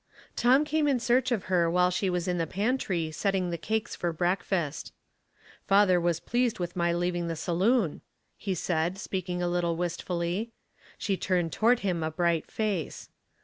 Tom 0.35 0.65
came 0.65 0.87
in 0.87 0.99
search 0.99 1.31
of 1.31 1.43
her 1.43 1.69
while 1.69 1.91
she 1.91 2.09
was 2.09 2.27
in 2.27 2.39
the 2.39 2.47
pantry 2.47 3.11
setting 3.11 3.51
the 3.51 3.55
cakes 3.59 3.95
for 3.95 4.11
breakfast. 4.11 4.93
"Father 5.67 6.01
was 6.01 6.19
pleased 6.19 6.57
with 6.57 6.75
my 6.75 6.91
leaving 6.91 7.27
the 7.27 7.35
sa 7.35 7.51
loon," 7.53 8.01
he 8.35 8.55
said, 8.55 8.97
speaking 8.97 9.43
a 9.43 9.47
little 9.47 9.75
wistfully. 9.75 10.53
She 10.97 11.17
turned 11.17 11.51
toward 11.51 11.81
him 11.81 12.01
a 12.01 12.09
bright 12.09 12.49
face. 12.49 13.09